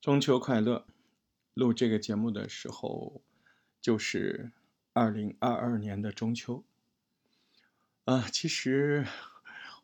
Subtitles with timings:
[0.00, 0.86] 中秋快乐！
[1.54, 3.20] 录这个节目的时候，
[3.80, 4.52] 就是
[4.92, 6.64] 二零二二年的中秋。
[8.04, 9.04] 啊，其实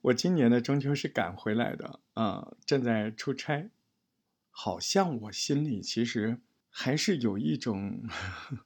[0.03, 3.71] 我今年的中秋是赶回来的啊，正在出差。
[4.51, 6.39] 好像我心里其实
[6.71, 8.09] 还是有一种，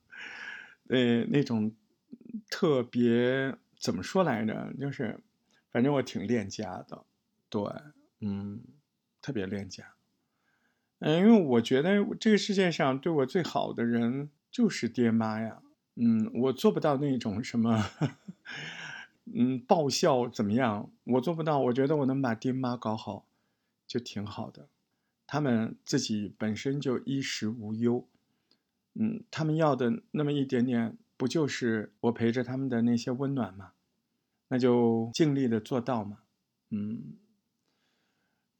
[0.89, 1.75] 呃，那种
[2.51, 4.75] 特别怎么说来着？
[4.79, 5.19] 就是，
[5.71, 7.07] 反正我挺恋家的，
[7.49, 7.63] 对，
[8.21, 8.63] 嗯，
[9.23, 9.95] 特别恋家。
[11.01, 15.63] 嗯，因为我觉得这个世界上对我最好的人就是爹妈呀。
[15.95, 17.85] 嗯，我做不到那种什么，
[19.33, 20.91] 嗯，报效怎么样？
[21.05, 21.59] 我做不到。
[21.59, 23.27] 我觉得我能把爹妈搞好，
[23.87, 24.69] 就挺好的。
[25.27, 28.07] 他们自己本身就衣食无忧，
[28.95, 33.73] 嗯，他们要的那么一点点，不就是我陪着他们的那些温暖吗？
[34.49, 36.19] 那就尽力的做到嘛，
[36.71, 37.15] 嗯。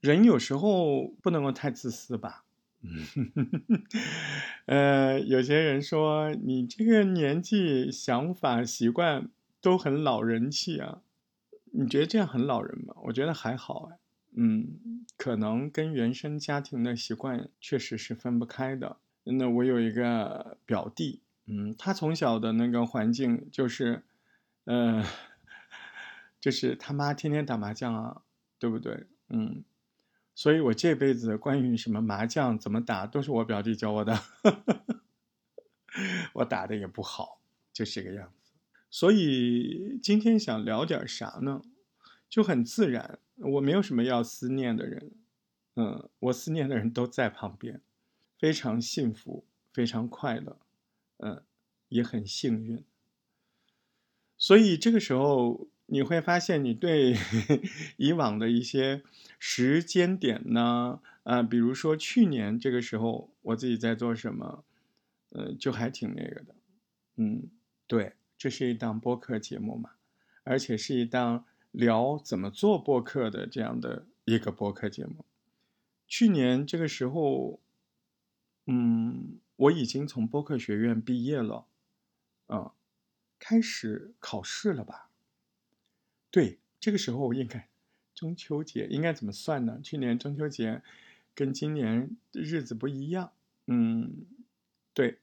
[0.01, 2.45] 人有时候不能够太自私吧，
[4.65, 9.29] 呃，有些人说你这个年纪想法习惯
[9.61, 11.01] 都很老人气啊，
[11.73, 12.95] 你觉得这样很老人吗？
[13.05, 13.97] 我觉得还好哎，
[14.37, 18.97] 嗯，可能跟原生家庭的习惯确实是分不开的。
[19.25, 24.03] 那我有一个表弟，嗯，他从小的那个环境就是，
[24.63, 25.03] 呃，
[26.39, 28.21] 就是他妈天天打麻将啊，
[28.57, 29.05] 对不对？
[29.27, 29.65] 嗯。
[30.39, 34.17] 所以，我这辈子关于什么麻将怎么打，都是我表弟教我的。
[36.31, 37.41] 我打的也不好，
[37.73, 38.53] 就是这个样子。
[38.89, 41.61] 所以今天想聊点啥呢？
[42.29, 45.11] 就很自然，我没有什么要思念的人。
[45.75, 47.81] 嗯，我思念的人都在旁边，
[48.39, 49.43] 非常幸福，
[49.73, 50.57] 非常快乐。
[51.17, 51.43] 嗯，
[51.89, 52.85] 也很幸运。
[54.37, 55.67] 所以这个时候。
[55.91, 57.15] 你会发现，你对
[57.97, 59.01] 以往的一些
[59.39, 64.63] 时间点呢，啊，比如说去年这个时候我自己在做什么，
[65.29, 66.55] 呃，就还挺那个的，
[67.17, 67.49] 嗯，
[67.87, 69.91] 对，这是一档播客节目嘛，
[70.43, 75.25] 而且是一档聊怎么做播客的这样的一个播客节目。
[76.07, 77.59] 去年这个时候，
[78.67, 81.65] 嗯，我已经从播客学院毕业了，
[82.47, 82.73] 啊，
[83.39, 85.08] 开始考试了吧？
[86.31, 87.69] 对，这个时候我应该
[88.13, 89.79] 中秋节应该怎么算呢？
[89.83, 90.81] 去年中秋节
[91.33, 93.31] 跟今年日子不一样。
[93.67, 94.25] 嗯，
[94.93, 95.19] 对，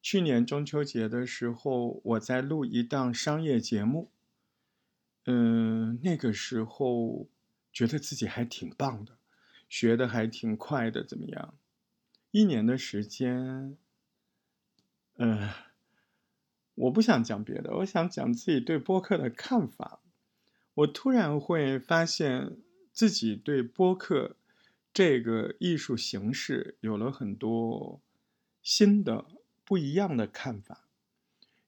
[0.00, 4.10] 去年中秋节的时候我在录一档商业节目。
[5.24, 7.28] 嗯，那个时候
[7.72, 9.18] 觉得自己还挺棒的，
[9.68, 11.54] 学的还挺快的，怎么样？
[12.30, 13.76] 一年的时间，
[15.16, 15.50] 嗯，
[16.74, 20.00] 我不想讲别的，我想讲自己对播客的看法。
[20.78, 22.56] 我突然会发现
[22.92, 24.36] 自己对播客
[24.92, 28.00] 这个艺术形式有了很多
[28.62, 29.26] 新的
[29.64, 30.86] 不一样的看法。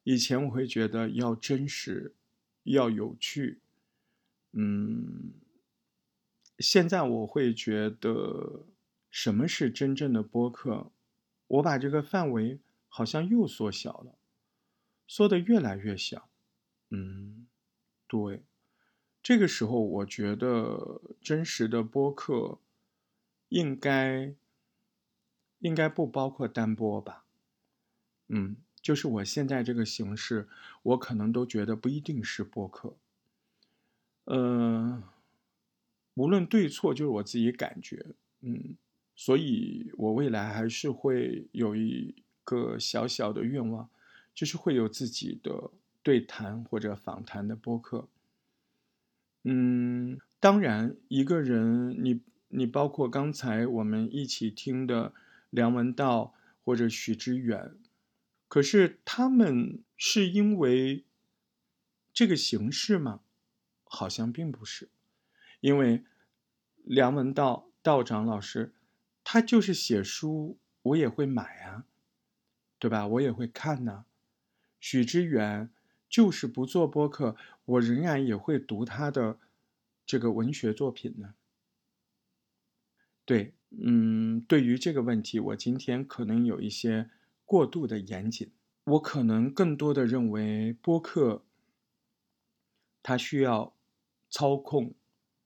[0.04, 2.14] 以前我会觉得要真实，
[2.62, 3.58] 要有趣，
[4.52, 5.32] 嗯，
[6.58, 8.64] 现在我会觉得
[9.10, 10.92] 什么是真正的播客？
[11.48, 14.14] 我把这个范围好像又缩小了，
[15.08, 16.28] 缩得越来越小。
[16.90, 17.48] 嗯，
[18.06, 18.44] 对。
[19.22, 22.58] 这个时候，我觉得真实的播客
[23.50, 24.34] 应该
[25.58, 27.24] 应该不包括单播吧？
[28.28, 30.48] 嗯，就是我现在这个形式，
[30.82, 32.96] 我可能都觉得不一定是播客。
[34.24, 35.02] 嗯，
[36.14, 38.06] 无论对错，就是我自己感觉。
[38.40, 38.76] 嗯，
[39.14, 43.90] 所以我未来还是会有一个小小的愿望，
[44.34, 45.70] 就是会有自己的
[46.02, 48.08] 对谈或者访谈的播客。
[49.42, 55.14] 嗯，当然，一个人，你你包括刚才我们一起听的
[55.48, 57.74] 梁文道或者许知远，
[58.48, 61.04] 可是他们是因为
[62.12, 63.20] 这个形式吗？
[63.84, 64.90] 好像并不是，
[65.60, 66.04] 因为
[66.84, 68.74] 梁文道道长老师，
[69.24, 71.86] 他就是写书，我也会买啊，
[72.78, 73.06] 对吧？
[73.06, 74.04] 我也会看呐。
[74.78, 75.70] 许知远。
[76.10, 79.38] 就是不做播客，我仍然也会读他的
[80.04, 81.34] 这个文学作品呢。
[83.24, 87.08] 对，嗯，对于这个问题，我今天可能有一些
[87.44, 88.50] 过度的严谨。
[88.82, 91.44] 我可能更多的认为，播客
[93.04, 93.76] 它需要
[94.28, 94.94] 操控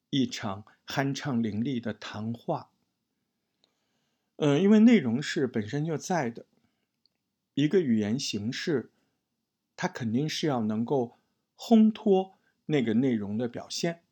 [0.08, 2.70] 一场酣畅淋漓的谈话。
[4.36, 6.46] 嗯，因为内容是本身就在的，
[7.52, 8.92] 一个语言形式。
[9.76, 11.18] 它肯定是要能够
[11.56, 14.02] 烘托那个内容的表现，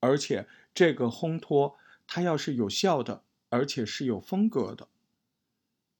[0.00, 4.88] 而且这个烘托它要是有效的，而且是有风格的。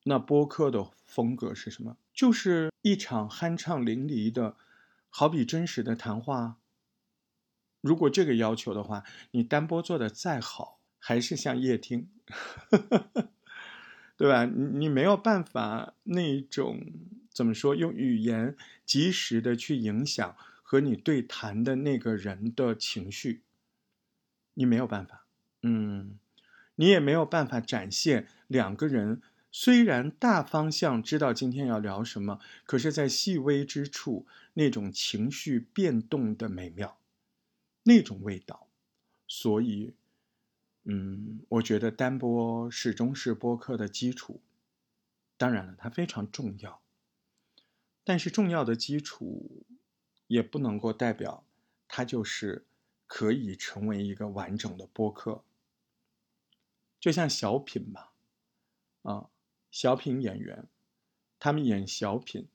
[0.04, 1.96] 那播客的风格是什么？
[2.12, 4.56] 就是一场酣畅淋漓的，
[5.08, 6.58] 好比真实的谈话。
[7.80, 12.10] 如果这个要求的话，你单播做的再好，还是像夜听，
[14.16, 14.44] 对吧？
[14.44, 16.80] 你你没有办法那种
[17.32, 23.42] 怎么说，用语言及时的去影响和你对谈的那个人的情绪，
[24.54, 25.26] 你没有办法。
[25.62, 26.18] 嗯，
[26.76, 36.98] 你也没有办法展现两个人虽然大方向知道今天要聊什么，可是，在细微之处那种情绪变动的美妙。
[37.84, 38.68] 那种味道，
[39.26, 39.94] 所以，
[40.84, 44.40] 嗯，我觉得单播始终是播客的基础。
[45.36, 46.81] 当然了，它非常重要，
[48.04, 49.64] 但是重要的基础
[50.26, 51.44] 也不能够代表
[51.88, 52.64] 它就是
[53.06, 55.44] 可以成为一个完整的播客。
[57.00, 58.12] 就像小品吧，
[59.02, 59.28] 啊，
[59.70, 60.66] 小品演员，
[61.38, 62.48] 他们演小品，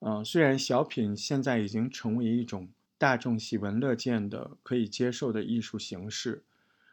[0.00, 2.68] 啊，虽然小品现在已经成为一种。
[3.00, 6.44] 大众喜闻乐见的可以接受的艺术形式，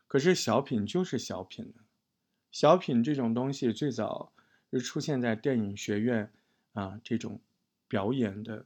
[0.08, 1.74] 可是小品就是小品
[2.50, 4.32] 小品这种东西最早
[4.72, 6.32] 是出现在电影学院
[6.72, 7.42] 啊，这种
[7.88, 8.66] 表演的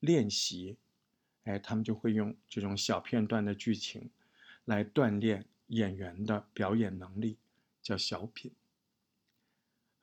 [0.00, 0.76] 练习，
[1.44, 4.10] 哎，他们就会用这种小片段的剧情
[4.64, 7.38] 来锻炼演员的表演能力，
[7.82, 8.52] 叫小品。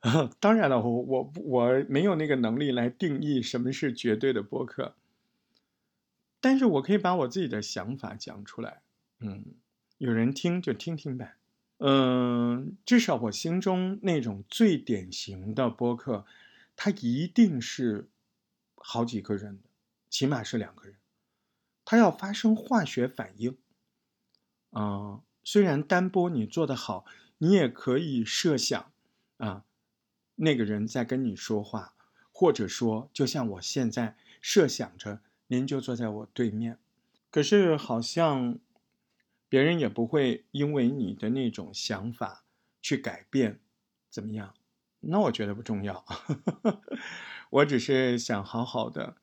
[0.40, 4.94] 当然了，我我我没有那个能力来定义什么是绝对的播客。
[6.40, 8.80] 但是我可以把我自己的想法讲出来，
[9.18, 9.44] 嗯，
[9.98, 11.36] 有人听就听听呗，
[11.76, 16.24] 嗯，至少我心中那种最典型的播客，
[16.74, 18.08] 它一定是
[18.82, 19.68] 好几个人的，
[20.08, 20.96] 起码是两个人，
[21.84, 23.56] 它要发生化学反应，
[24.70, 27.04] 啊，虽然单播你做得好，
[27.38, 28.90] 你也可以设想，
[29.36, 29.64] 啊，
[30.34, 31.94] 那个人在跟你说话，
[32.32, 35.20] 或者说就像我现在设想着。
[35.52, 36.78] 您就坐在我对面，
[37.28, 38.60] 可是好像
[39.48, 42.44] 别人也不会因为你的那种想法
[42.80, 43.58] 去改变，
[44.08, 44.54] 怎么样？
[45.00, 46.04] 那我觉得不重要，
[47.50, 49.16] 我只是想好好的，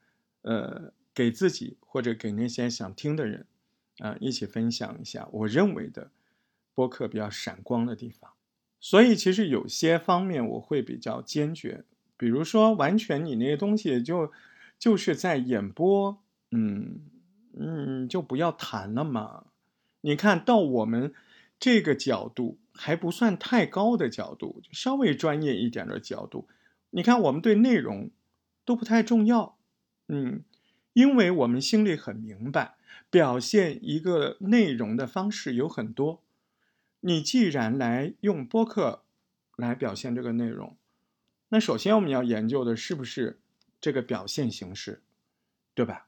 [0.44, 3.46] 呃，给自己或者给那些想听的人，
[3.98, 6.12] 啊，一起分享一下我认为的
[6.76, 8.32] 播客比较闪光的地方。
[8.80, 11.84] 所以其实有些方面我会比较坚决，
[12.16, 14.32] 比如说完全你那些东西就。
[14.80, 16.22] 就是在演播，
[16.52, 17.00] 嗯
[17.58, 19.46] 嗯，就不要谈了嘛。
[20.02, 21.16] 你看到我们
[21.60, 26.48] 这个角度还不算太高的角度，稍微专业一点的角度。
[26.92, 28.12] 你看我们对内容
[28.68, 29.58] 都不太重要，
[30.10, 30.44] 嗯，
[30.92, 32.76] 因为我们心里很明白，
[33.10, 36.22] 表现一个内容的方式有很多。
[37.00, 39.04] 你既然来用播客
[39.56, 40.76] 来表现这个内容，
[41.48, 43.40] 那首先我们要研究的是不是？
[43.80, 45.02] 这个表现形式，
[45.74, 46.08] 对吧？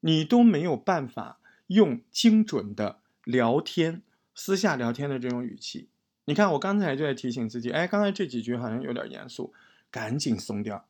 [0.00, 1.38] 你都没有办法
[1.68, 4.02] 用精准的聊天、
[4.34, 5.88] 私下聊天的这种语气。
[6.24, 9.52] 你看，我刚才就在提醒自己，哎，刚才这几句好像有点严肃，
[9.92, 10.86] 赶紧松掉。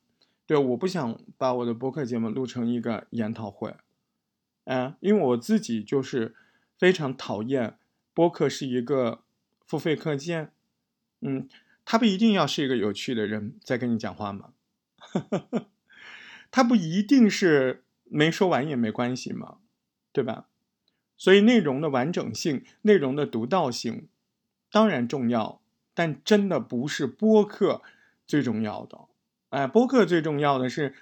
[0.49, 3.77] 对，我不想把我的播客节目录成一个研讨会，
[4.65, 6.35] 啊，因为我自己就是
[6.79, 7.77] 非常讨厌
[8.15, 9.21] 播客是一个
[9.67, 10.51] 付费课件。
[11.21, 11.47] 嗯，
[11.85, 14.55] 他不一定要是一个有趣的人在跟你讲话吗？
[16.51, 19.59] 他不一定是没说完也没关系嘛，
[20.15, 20.49] 对吧？
[21.19, 24.09] 所以内容的完整性、内容的独到性
[24.73, 25.61] 当然重要，
[25.93, 27.83] 但真的不是播客
[28.27, 29.01] 最重要的。
[29.51, 30.95] 哎，播客最重要的是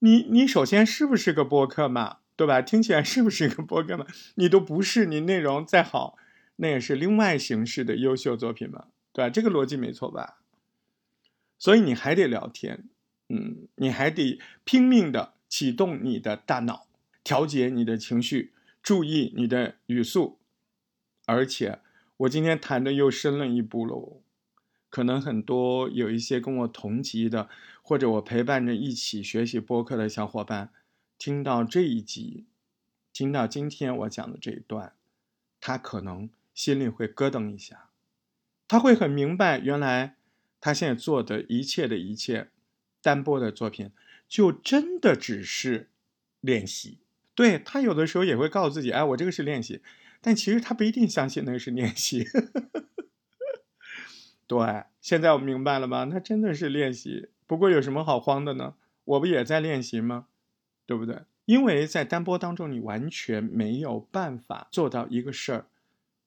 [0.00, 2.60] 你，你首先是不是个播客嘛，对吧？
[2.60, 4.06] 听起来是不是个播客嘛？
[4.34, 6.18] 你都不是，你内容再好，
[6.56, 9.30] 那也是另外形式的优秀作品嘛，对吧？
[9.30, 10.38] 这个逻辑没错吧？
[11.58, 12.84] 所以你还得聊天。
[13.28, 16.86] 嗯，你还得拼命的启动你的大脑，
[17.24, 20.38] 调节你的情绪，注意你的语速。
[21.26, 21.80] 而且
[22.18, 24.20] 我今天谈的又深了一步喽。
[24.96, 27.50] 可能很多有一些跟我同级的，
[27.82, 30.70] 或者我陪伴着一起学习播客的小伙伴，
[31.18, 32.46] 听到这一集，
[33.12, 34.94] 听到今天我讲的这一段，
[35.60, 37.90] 他可能心里会咯噔一下，
[38.66, 40.16] 他会很明白，原来
[40.62, 42.48] 他现在做的一切的一切。
[43.02, 43.90] 单播的作品
[44.26, 45.90] 就真的只是
[46.40, 47.00] 练习，
[47.34, 49.82] 对他有的时候也会告诉自己，哎，我这个是练习，
[50.22, 52.24] 但其实他不一定相信那个是练习。
[52.24, 52.40] 呵
[52.72, 52.86] 呵
[54.46, 56.04] 对，现在我明白了吧？
[56.04, 57.30] 那真的是练习。
[57.46, 58.74] 不过有什么好慌的呢？
[59.04, 60.26] 我不也在练习吗？
[60.86, 61.22] 对不对？
[61.44, 65.66] 因为在单播当中，你完全没有办法做到一个事儿，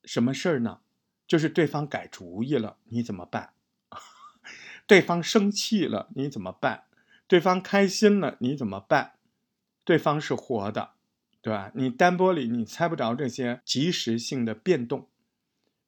[0.03, 0.79] 什么事儿呢？
[1.27, 3.51] 就是对方改主意了，你怎么办？
[4.87, 6.85] 对方生气了，你怎么办？
[7.27, 9.13] 对方开心了，你怎么办？
[9.83, 10.91] 对方是活的，
[11.41, 11.71] 对吧？
[11.75, 15.07] 你单波里你猜不着这些即时性的变动，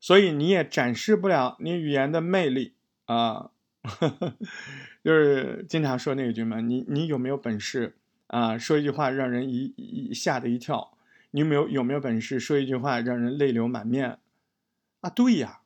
[0.01, 2.74] 所以你也展示不了你语言的魅力
[3.05, 3.51] 啊。
[5.03, 8.58] 就是经常说那句嘛，你你有没有本事啊？
[8.58, 10.98] 说一句话让人一一吓得一跳，
[11.31, 14.20] 你有没有有没有本事说一句话让人泪流满面？
[15.00, 15.62] 啊，对呀。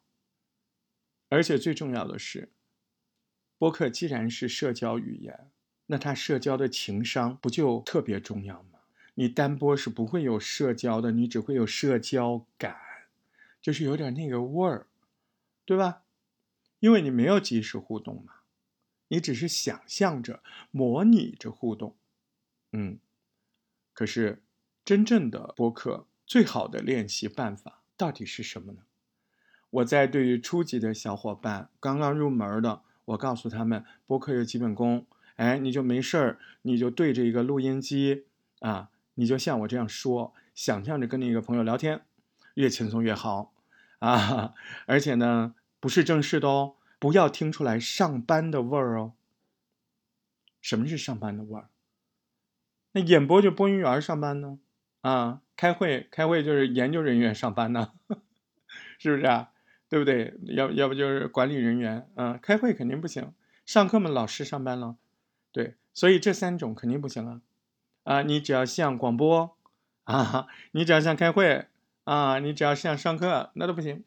[1.27, 2.49] 而且最重要的是，
[3.57, 5.49] 播客既然是社交语言，
[5.87, 8.79] 那它社交的情商不就特别重要吗？
[9.15, 12.77] 你单播是不会有社交的，你只会有社交感，
[13.65, 14.85] 就是有点那个味儿，
[15.65, 16.03] 对吧？
[16.79, 18.33] 因为你没有及时互动嘛，
[19.07, 21.95] 你只是想象着、模拟着互动，
[22.73, 22.99] 嗯。
[23.91, 24.43] 可是，
[24.83, 28.81] 真正的播客最好的练习办法到底是什么呢？
[29.71, 35.07] 我在对于初级的小伙伴刚刚入门的，我告诉他们，播客有基本功，
[35.37, 38.25] 哎，你就没事儿，你就对着一个录音机
[38.59, 42.05] 啊，你就像我这样说，想象着跟那个朋友聊天，
[42.53, 43.54] 越轻松越好
[44.11, 44.53] 啊，
[44.85, 45.55] 而且呢。
[45.77, 49.13] 不是正式的哦，不要听出来上班的味儿哦。
[50.59, 51.69] 什么是上班的味儿？
[52.93, 54.57] 那演播就播音员上班呢？
[55.01, 57.91] 啊，开会开会就是研究人员上班呢，
[58.97, 59.51] 是不是啊？
[59.87, 60.33] 对不对？
[60.55, 63.31] 要要不就是管理人员啊，开会肯定不行。
[63.63, 64.97] 上课嘛，老师上班了，
[65.51, 67.41] 对，所以这三种肯定不行啊。
[68.05, 69.55] 啊，你只要像广播
[70.05, 71.67] 啊，你只要像开会
[72.05, 74.03] 啊，你只要像上课，那都不行。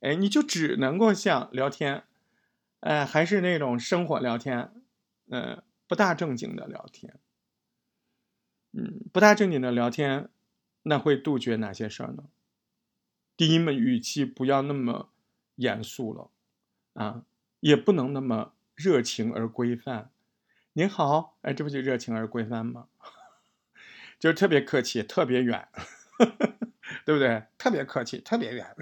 [0.00, 2.04] 哎，你就只能够像聊天，
[2.80, 4.72] 哎，还是那种生活聊天，
[5.28, 7.18] 嗯，不大正经的聊天，
[8.72, 10.28] 嗯，不大正经的聊天，
[10.82, 12.24] 那会杜绝哪些事儿呢？
[13.36, 15.10] 第一嘛，语气不要那么
[15.56, 16.30] 严肃了，
[16.92, 17.24] 啊，
[17.60, 20.10] 也不能那么热情而规范。
[20.74, 22.88] 您好，哎，这不就热情而规范吗？
[24.20, 25.66] 就是特别客气，特别远，
[27.04, 27.44] 对不对？
[27.58, 28.74] 特别客气，特别远。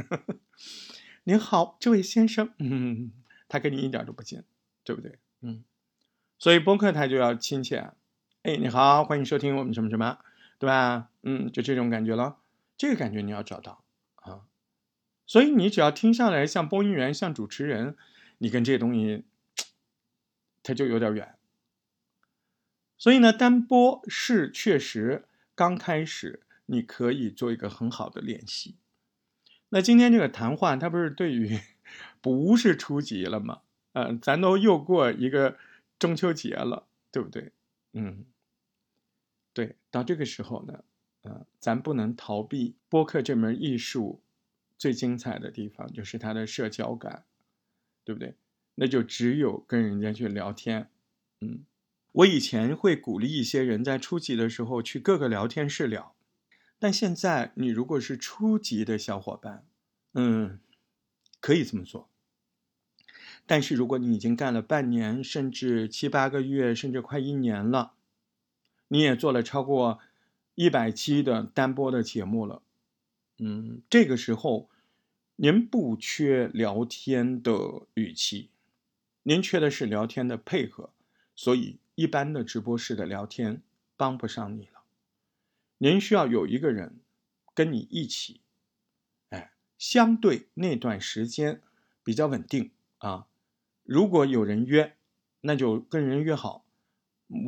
[1.24, 3.12] 您好，这位先生，嗯，
[3.48, 4.42] 他跟你一点都不近，
[4.84, 5.18] 对不对？
[5.40, 5.64] 嗯，
[6.38, 7.92] 所以播客他就要亲切，
[8.42, 10.18] 哎，你好，欢迎收听我们什么什么，
[10.58, 11.10] 对吧？
[11.22, 12.38] 嗯，就这种感觉了，
[12.76, 13.84] 这个感觉你要找到
[14.16, 14.42] 啊。
[15.26, 17.96] 所以你只要听上来像播音员，像主持人，
[18.38, 19.24] 你跟这东西，
[20.62, 21.36] 它就有点远。
[22.98, 25.24] 所以呢，单播是确实
[25.54, 28.76] 刚开始，你可以做一个很好的练习。
[29.68, 31.60] 那今天这个谈话，它不是对于
[32.22, 33.60] 不是初级了吗？
[33.92, 35.58] 嗯，咱都又过一个
[35.98, 37.52] 中秋节了，对不对？
[37.92, 38.24] 嗯，
[39.52, 40.82] 对，到这个时候呢，
[41.24, 44.22] 嗯，咱不能逃避播客这门艺术
[44.78, 47.24] 最精彩的地方，就是它的社交感，
[48.02, 48.34] 对不对？
[48.76, 50.88] 那就只有跟人家去聊天。
[51.42, 51.66] 嗯，
[52.12, 56.14] 我以前会鼓励一些人在初级的时候去各个聊天室聊。
[56.82, 59.64] 但现在，你如果是初级的小伙伴，
[60.14, 60.58] 嗯，
[61.38, 62.08] 可以这么做。
[63.46, 67.92] 但是如果你已经干了半年，甚至七八个月，甚至快一年了，
[68.88, 70.00] 你也做了超过
[70.56, 72.62] 一百期的单播的节目了，
[73.38, 74.68] 嗯，这个时候
[75.36, 78.50] 您不缺聊天的语气，
[79.22, 80.90] 您缺的是聊天的配合，
[81.36, 83.62] 所以一般的直播室的聊天
[83.96, 84.71] 帮不上你。
[85.82, 87.00] 您需要有一个人
[87.56, 88.40] 跟你一起，
[89.30, 91.60] 哎，相对那段时间
[92.04, 93.26] 比较稳定啊。
[93.82, 94.96] 如果有人约，
[95.40, 96.64] 那就跟人约好，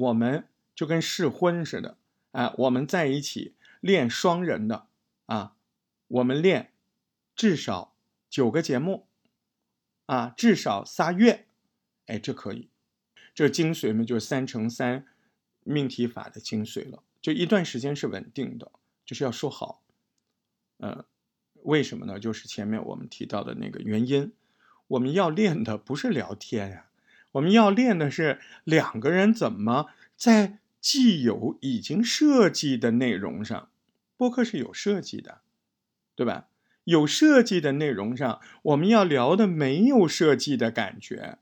[0.01, 1.97] 我们就跟试婚似的，
[2.33, 4.89] 哎，我们在一起练双人的
[5.27, 5.55] 啊，
[6.09, 6.73] 我们练
[7.37, 7.95] 至少
[8.29, 9.07] 九个节目
[10.07, 11.47] 啊，至少仨月，
[12.07, 12.69] 哎，这可以，
[13.33, 15.07] 这精髓嘛，就是三乘三
[15.63, 17.05] 命题法的精髓了。
[17.25, 18.71] 就一段时间是稳定的，
[19.07, 19.83] 就是要说好，
[20.81, 21.07] 嗯，
[21.63, 22.21] 为什么呢？
[22.21, 24.35] 就是前面我们提到的那个原因，
[24.89, 26.91] 我们要练的不是聊天呀，
[27.33, 29.87] 我们要练的是两个人怎么
[30.19, 33.71] 在既有已经设计的内容上，
[34.19, 35.41] 播客是有设计的，
[36.15, 36.49] 对吧？
[36.85, 41.39] 有设计的内容上，我们要聊的没有设计的感觉，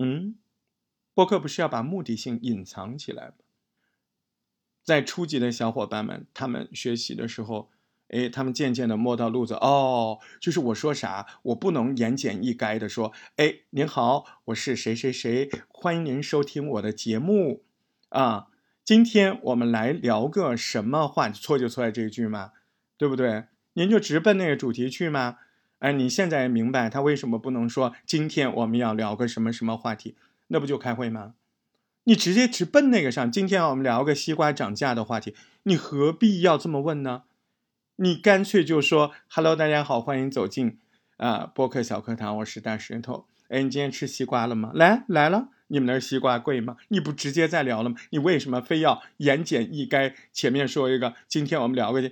[0.00, 0.34] 嗯，
[1.14, 3.34] 播客不是要把目的性隐藏起来吗？
[4.88, 7.68] 在初级的小伙伴们，他们学习的时候，
[8.08, 9.52] 哎，他们渐渐的摸到路子。
[9.52, 13.12] 哦，就是我说啥，我不能言简意赅的说。
[13.36, 17.64] 哎，您好，我是谁谁谁，欢迎您收听我的节目。
[18.08, 18.46] 啊，
[18.82, 21.28] 今天我们来聊个什么话？
[21.28, 22.52] 错就错在这一句嘛，
[22.96, 23.44] 对不对？
[23.74, 25.36] 您就直奔那个主题去嘛。
[25.80, 30.16] 哎，你现在明白他为什么不能说今天我们要聊个什么什么话题？
[30.46, 31.34] 那不就开会吗？
[32.08, 33.30] 你直接直奔那个上。
[33.30, 35.34] 今天我们聊个西瓜涨价的话题，
[35.64, 37.24] 你何必要这么问呢？
[37.96, 40.78] 你干脆就说：“Hello，大家好，欢迎走进
[41.18, 43.26] 啊播客小课堂，我是大石头。
[43.48, 44.70] 哎，你今天吃西瓜了吗？
[44.74, 46.78] 来来了，你们那儿西瓜贵吗？
[46.88, 47.96] 你不直接在聊了吗？
[48.08, 50.14] 你为什么非要言简意赅？
[50.32, 52.10] 前面说一个，今天我们聊个，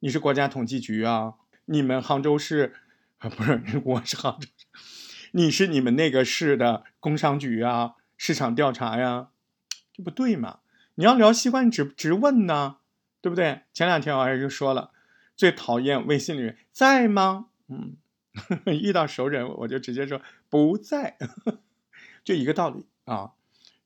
[0.00, 1.34] 你是国家统计局啊？
[1.66, 2.74] 你们杭州市
[3.18, 3.30] 啊？
[3.30, 4.48] 不是，我是杭州，
[5.30, 7.92] 你是你们那个市的工商局啊？
[8.16, 9.28] 市场调查呀？”
[9.96, 10.58] 这不对嘛？
[10.96, 12.76] 你要聊西瓜，你直直问呢，
[13.22, 13.62] 对不对？
[13.72, 14.90] 前两天我还是说了，
[15.34, 17.46] 最讨厌微信里面在吗？
[17.68, 17.96] 嗯，
[18.66, 21.16] 遇到熟人我就直接说不在，
[22.22, 23.32] 就一个道理啊。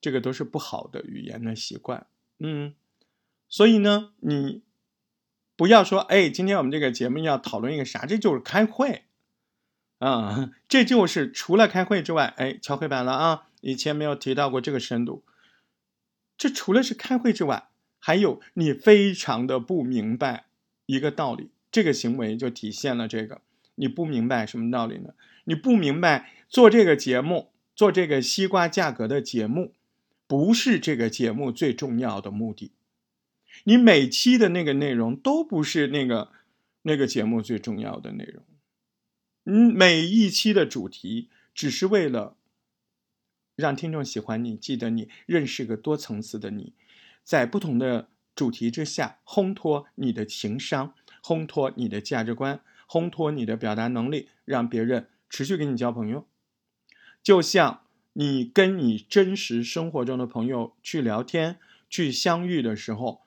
[0.01, 2.09] 这个都是不好的语言的习惯。
[2.39, 2.75] 嗯，
[3.49, 4.63] 所以呢，你
[5.55, 8.05] 不要说哎，今天我们这个节目要讨论一个啥？
[8.05, 9.05] 这就是开会
[10.01, 15.23] 啊， 这就是除了开会之外，哎，敲黑板了啊，以前没有提到过这个深度。
[16.41, 17.69] 这除了是开会之外，
[17.99, 20.47] 还有你非常的不明白
[20.87, 23.43] 一个道理，这个行为就体现了这个
[23.75, 25.13] 你不明白什么道理呢？
[25.45, 29.75] 你不明白做这个节目，做这个西瓜价格的节目，
[30.27, 32.73] 不是这个节目最重要的目的。
[33.65, 36.31] 你每期的那个内容都不是那个
[36.85, 38.43] 那个节目最重要的内容。
[39.45, 42.39] 嗯，每一期的主题只是为了。
[43.61, 46.73] 让听众喜欢你，记得你，认识个多层次的你，
[47.23, 56.27] 在不同的主题之下，烘托你的情商，烘托你的价值观，烘托你的表达能力，让别人持续跟你交朋友。
[57.23, 57.83] 就像
[58.15, 63.21] 你跟你真实生活中的朋友去聊天、去相遇的时候，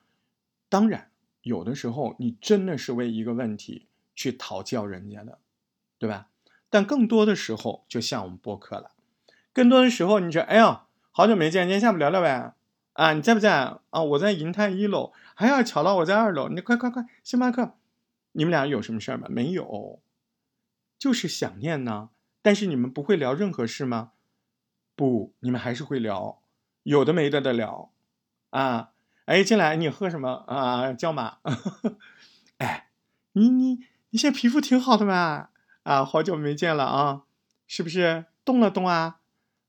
[0.68, 1.10] 当然
[1.42, 3.86] 有的时候你真的是为一个问题
[4.16, 5.38] 去讨教人家的，
[5.98, 6.28] 对吧？
[6.68, 8.90] 但更多的时候，就像我们播客了。
[9.54, 10.82] 更多的时候，你说：“哎呀，
[11.12, 12.52] 好久没见，今天下午聊聊呗。”
[12.94, 14.02] 啊，你在不在啊？
[14.02, 15.12] 我在银泰一楼。
[15.36, 16.48] 还要巧了，我在二楼。
[16.48, 17.74] 你快快快，星巴克，
[18.32, 19.26] 你们俩有什么事儿吗？
[19.30, 20.00] 没有，
[20.98, 22.10] 就是想念呢。
[22.42, 24.10] 但是你们不会聊任何事吗？
[24.96, 26.40] 不，你们还是会聊，
[26.82, 27.90] 有的没的的聊。
[28.50, 28.90] 啊，
[29.24, 30.92] 哎，进来，你喝什么啊？
[30.92, 31.38] 椒麻。
[32.58, 32.88] 哎，
[33.32, 35.48] 你你你现在皮肤挺好的嘛？
[35.84, 37.22] 啊，好久没见了啊，
[37.66, 39.20] 是不是动了动啊？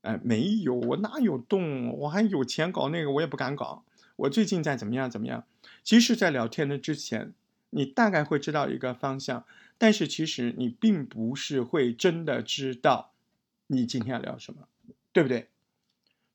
[0.06, 1.90] 哎，没有，我哪有动？
[1.98, 3.82] 我还有钱搞那个，我也不敢搞。
[4.14, 5.44] 我最近在怎么样怎么样？
[5.82, 7.34] 其实，在聊天的之前，
[7.70, 9.44] 你大概会知道一个方向，
[9.76, 13.10] 但是其实你并不是会真的知道
[13.66, 14.68] 你今天要聊什么，
[15.12, 15.48] 对不对？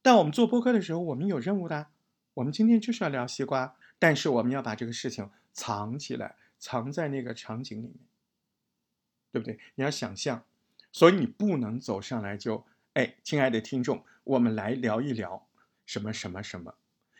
[0.01, 1.87] 但我们做播客的时候，我们有任务的，
[2.33, 7.95] 我们今天就是要聊西瓜，但是我们要把这个事情藏起来，藏在那个场景里面，
[9.31, 9.57] 对不对？
[9.75, 10.43] 你要想象，
[10.91, 12.65] 所以你不能走上来就。
[12.93, 15.47] 哎，亲爱的听众，我们来聊一聊
[15.85, 16.75] 什么什么什么，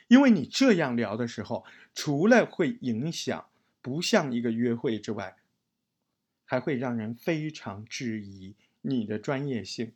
[0.10, 3.48] 因为你这样聊的时候，除了会影响
[3.82, 5.38] 不像一个约会之外，
[6.44, 9.94] 还会让人非常质疑你的专业性。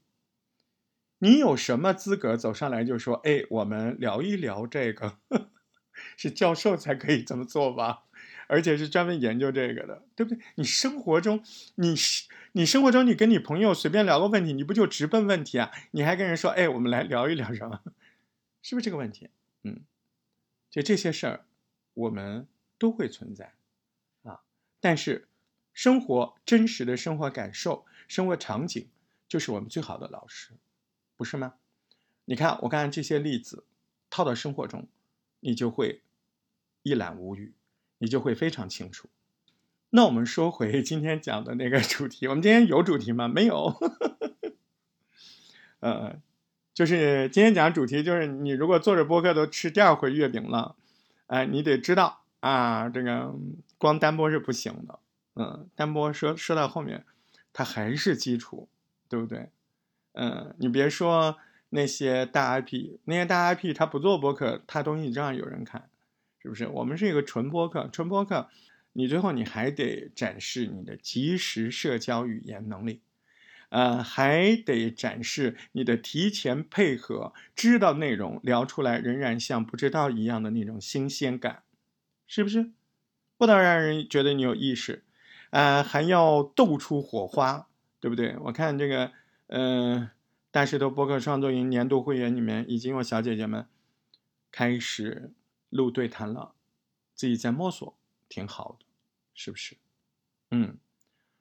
[1.17, 5.19] 你有什么资格走上来就说：“哎，我们聊一聊这个？”
[6.15, 8.03] 是教授才可以这么做吧？
[8.47, 10.43] 而且是专门研究这个的，对不对？
[10.55, 11.43] 你生活中，
[11.75, 15.71] 你是你生活中，你跟你朋友随便聊个问题，你不就直奔问题啊？
[15.91, 17.81] 你还跟人说，哎，我们来聊一聊什么？
[18.61, 19.29] 是不是这个问题？
[19.63, 19.81] 嗯，
[20.69, 21.45] 就这些事儿，
[21.93, 23.53] 我们都会存在
[24.23, 24.41] 啊。
[24.79, 25.27] 但是，
[25.73, 28.87] 生活真实的生活感受、生活场景，
[29.27, 30.51] 就是我们最好的老师，
[31.15, 31.55] 不是吗？
[32.25, 33.65] 你看，我刚才这些例子
[34.09, 34.87] 套到生活中，
[35.41, 36.01] 你就会
[36.81, 37.53] 一览无余。
[37.97, 39.09] 你就会非常清楚。
[39.91, 43.27] 那我们说回 今天讲的那个主题，我们今天有主题吗？
[43.27, 43.73] 没有。
[45.79, 46.19] 呃，
[46.73, 50.75] 就是今天讲主题，就是你如果做着播客都吃第二回月饼了，
[51.27, 53.33] 哎，你得知道啊，这个
[53.77, 54.99] 光单播是不行的。
[55.35, 57.05] 嗯，单播说说到后面，
[57.53, 58.67] 它还是基础，
[59.07, 59.49] 对不对？
[60.13, 61.37] 嗯，你别说
[61.69, 65.89] 那些大 IP，那些大 IP 他不做播客，他东西照样有人看。
[66.45, 67.89] 是不是我们是一个纯播客？
[67.91, 68.49] 纯播客，
[68.93, 73.01] 你最后你还得展示你的即时社交语言能力，
[73.69, 81.63] 呃，还得展示你的提前配合，知道内容聊出来仍然像不知道一样的那种新鲜感，
[82.27, 82.69] 是不是？
[83.37, 85.03] 不能让人觉得你有意识，
[85.49, 87.67] 呃，还要斗出火花，
[87.99, 88.37] 对不对？
[88.41, 89.11] 我看这个，
[89.47, 90.09] 嗯，
[90.51, 93.65] 大石头播客创作营年度会员里面已经有小姐姐们
[94.51, 95.31] 开始。
[95.75, 96.55] 录对谈了，
[97.13, 97.97] 自己在摸索，
[98.29, 98.85] 挺好的，
[99.33, 99.75] 是不是？
[100.51, 100.77] 嗯，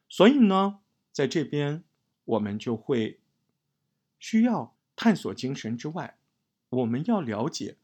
[0.08, 0.80] 所以呢，
[1.12, 1.84] 在这边
[2.24, 3.20] 我们就会
[4.18, 6.18] 需要探索精神之外，
[6.70, 7.76] 我们要了解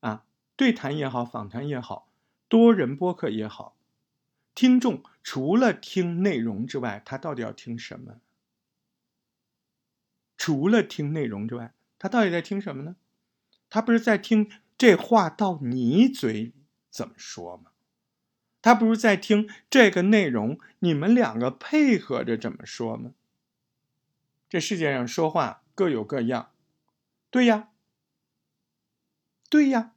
[0.00, 0.26] 啊，
[0.56, 2.08] 对谈也好，访谈也好，
[2.48, 3.76] 多人播客也好，
[4.54, 8.20] 听众除了听内容之外，他到底要听什么？
[10.36, 12.96] 除了听内容之外，他到底在听什么呢？
[13.70, 14.50] 他不是在听
[14.84, 16.52] 这话到你嘴
[16.90, 17.70] 怎么说吗？
[18.60, 23.12] 他不是在听这个内容，你们两个配合着怎么说吗？
[24.46, 26.50] 这世界上说话各有各样，
[27.30, 27.70] 对呀，
[29.48, 29.92] 对呀，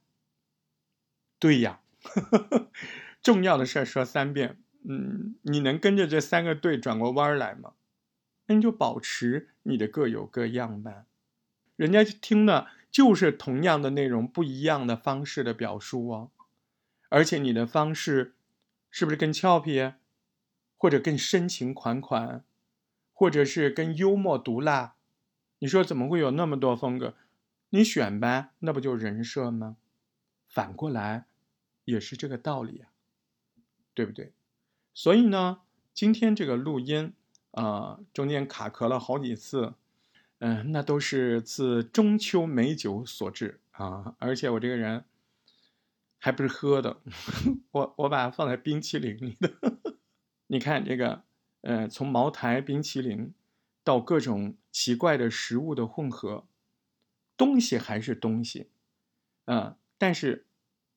[1.38, 1.80] 对呀，
[3.22, 4.56] 重要的事儿说三遍，
[4.88, 7.74] 嗯，你能跟着这三个对转过弯来吗？
[8.46, 11.04] 那你就保持你的各有各样呗，
[11.76, 16.30] 人家听的就是同样的内容，不一样的方式的表述哦，
[17.08, 18.34] 而且你的方式。
[18.90, 19.92] 是不是更俏皮，
[20.78, 22.42] 或者更深情款款，
[23.12, 24.94] 或者是更幽默毒辣？
[25.58, 27.14] 你说怎么会有那么多风格？
[27.68, 29.76] 你选呗，那不就人设吗？
[30.48, 31.26] 反过来
[31.84, 32.88] 也是这个道理啊，
[33.92, 34.32] 对不对？
[34.94, 35.60] 所以呢，
[35.92, 37.12] 今天这个录音
[37.50, 39.74] 啊，中间卡壳了好几次，
[40.38, 45.04] 嗯，那都是自中秋美酒所致啊，而且我这个人。
[46.20, 47.00] 还不是喝的，
[47.70, 49.52] 我我把它放在冰淇淋里的。
[50.48, 51.22] 你看这个，
[51.60, 53.32] 呃，从茅台冰淇淋
[53.84, 56.44] 到各种奇怪的食物的混合，
[57.36, 58.68] 东西还是东西，
[59.44, 60.44] 啊，但是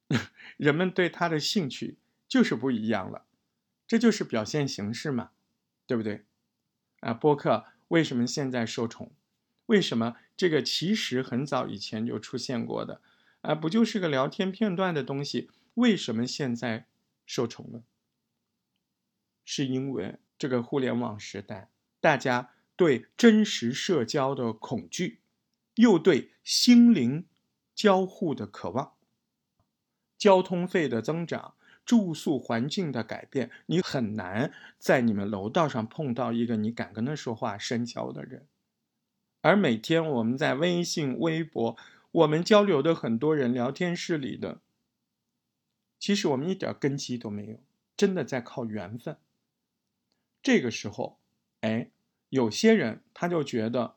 [0.57, 3.25] 人们对它的兴趣就是不一样了，
[3.85, 5.29] 这就是表现形式嘛，
[5.85, 6.25] 对不对？
[7.01, 9.11] 啊，播客为什么现在受宠？
[9.71, 12.99] 为什么这个其实很早以前就出现过的？
[13.39, 15.49] 啊，不就是个聊天片段的东西？
[15.75, 16.87] 为什么现在
[17.25, 17.83] 受宠了？
[19.45, 21.69] 是因为这个互联网时代，
[22.01, 25.21] 大家对真实社交的恐惧，
[25.75, 27.25] 又对心灵
[27.73, 28.95] 交互的渴望。
[30.17, 31.55] 交通费的增长，
[31.85, 38.45] 住宿环境的改变，你很难在你们楼道上碰到一个你敢跟他说话深交的人。
[39.41, 41.75] 而每天我们在微信、微博。
[42.11, 44.59] 我们交流的很多人，聊天室里的，
[45.97, 47.57] 其实我们一点根基都没有，
[47.95, 49.15] 真的在靠缘分。
[50.43, 51.19] 这个时候，
[51.61, 51.89] 哎，
[52.27, 53.95] 有些人他就觉得，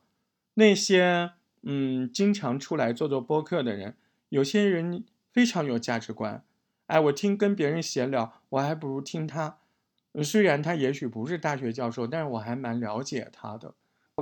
[0.53, 3.97] 那些嗯经常出来做做播客的人，
[4.29, 5.03] 有些人
[5.33, 6.45] 非常有价值观。
[6.85, 9.57] 哎，我听跟别人闲聊，我还不如听他。
[10.23, 13.73] 虽然他也许不是大学教授，但是我还蛮了解他的。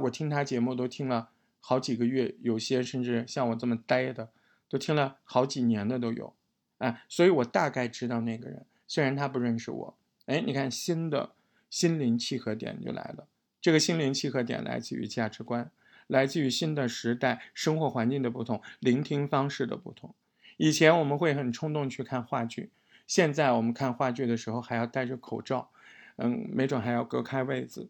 [0.02, 1.30] 我听他节目都听了。
[1.66, 4.30] 好几个月，有些甚至像我这么呆的，
[4.68, 6.34] 都听了好几年的都有，
[6.80, 11.32] 哎，所以我大概知道那个人，虽然他不认识我，哎，你看新的
[11.70, 13.28] 心灵契合点就来了，
[13.62, 15.72] 这个心灵契合点来自于价值观，
[16.08, 20.14] 来自于新的时代生活环境的不同，聆听方式的不同。
[20.58, 22.72] 以前我们会很冲动去看话剧，
[23.08, 25.70] 现在我们看话剧的时候还要戴着口罩，
[26.18, 27.88] 嗯，没准还要隔开位子。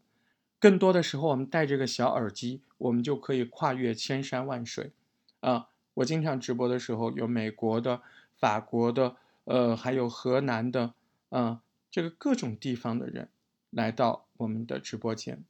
[0.64, 4.94] 更多的时候，我们戴这个小耳机，我们就可以跨越千山万水，
[5.42, 5.68] 啊！
[5.96, 8.02] 我经常直播的时候，有美国的、
[8.38, 10.94] 法国的，呃，还有河南的，
[11.32, 13.28] 啊，这个各种地方的人
[13.72, 15.44] 来到我们的直播间。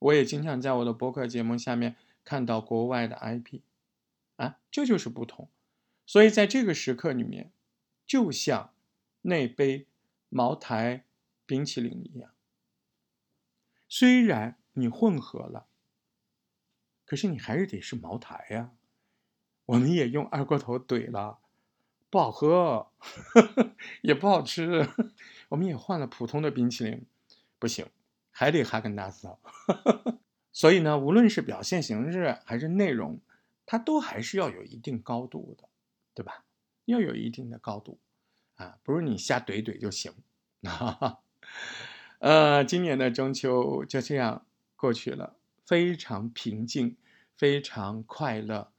[0.00, 3.60] 我也经常在我的博客节目下面看到国外的 IP，
[4.36, 5.48] 啊，这就是不同。
[6.04, 7.50] 所以在这个时刻里面，
[8.06, 8.74] 就像
[9.22, 9.86] 那杯
[10.28, 11.04] 茅台
[11.46, 12.30] 冰淇淋一样。
[13.88, 15.66] 虽然你混合了，
[17.06, 18.70] 可是你还是得是茅台呀。
[19.64, 21.38] 我们也用二锅头怼了，
[22.10, 22.90] 不好喝，
[24.02, 24.88] 也不好吃。
[25.50, 27.06] 我们也换了普通的冰淇淋，
[27.58, 27.86] 不行，
[28.30, 29.28] 还得哈根达斯。
[30.52, 33.20] 所以呢，无论是表现形式还是内容，
[33.66, 35.68] 它都还是要有一定高度的，
[36.14, 36.44] 对吧？
[36.86, 37.98] 要有一定的高度
[38.56, 40.12] 啊，不是你瞎怼怼就行。
[40.62, 41.20] 哈哈。
[42.18, 46.96] 呃，今年的中秋就这样过去了，非常平静，
[47.36, 48.72] 非常快乐，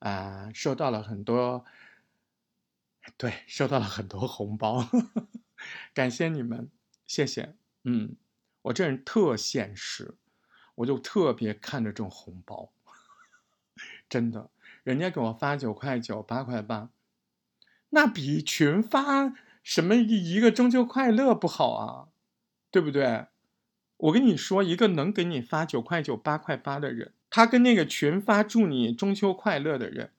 [0.00, 1.64] 啊，收到了很多，
[3.16, 4.86] 对，收到了很多红包，
[5.94, 6.70] 感谢你们，
[7.06, 7.54] 谢谢。
[7.84, 8.14] 嗯，
[8.62, 10.14] 我这人特现实，
[10.74, 12.72] 我就特别看着这种红包，
[14.10, 14.50] 真的，
[14.84, 16.90] 人家给我发九块九、八块八，
[17.88, 22.08] 那比群发什么一个中秋快乐不好啊？
[22.72, 23.26] 对不对？
[23.98, 30.10] 我跟你说，一个能给你发九块九、八块八的人，他跟那个群发祝你中秋快乐的人，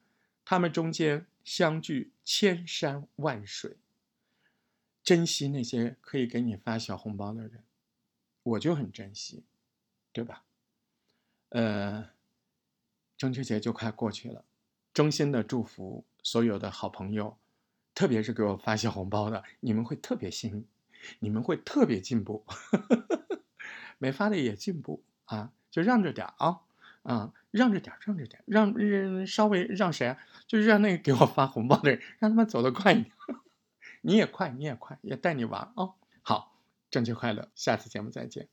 [0.46, 3.76] 他们中间相距千山万水。
[5.02, 7.62] 珍惜那些可以给你发小红包的人，
[8.42, 9.44] 我就很珍惜。
[10.12, 10.44] 对吧？
[11.48, 12.08] 呃，
[13.18, 14.44] 中秋节就快过去了，
[14.92, 17.36] 衷心的祝福所有的好朋友，
[17.96, 20.64] 特别是给我发小红包的，你们会特别幸运，
[21.20, 22.44] 你们会特别进步，
[23.98, 26.60] 没发的也进步啊，就让着点啊，
[27.02, 30.18] 啊，让着点，让着点，让稍微让谁啊？
[30.46, 33.12] 就是让那个给我发红包的人，让他们走得快一点，
[34.02, 35.94] 你也快，你也快，也带你玩啊。
[36.22, 36.58] 好，
[36.90, 38.48] 正确快乐，下次节目再见。